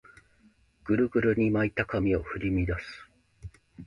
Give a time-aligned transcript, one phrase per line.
[0.83, 3.07] グルグルに巻いた髪の毛を振り乱す